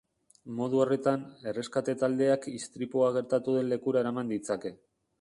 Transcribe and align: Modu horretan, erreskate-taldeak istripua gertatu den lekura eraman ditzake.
Modu 0.59 0.79
horretan, 0.85 1.25
erreskate-taldeak 1.51 2.49
istripua 2.55 3.13
gertatu 3.21 3.57
den 3.61 3.73
lekura 3.75 4.07
eraman 4.07 4.37
ditzake. 4.39 4.79